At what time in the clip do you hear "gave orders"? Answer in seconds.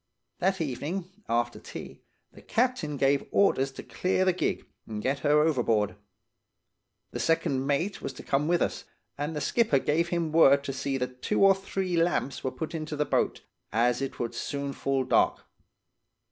2.97-3.71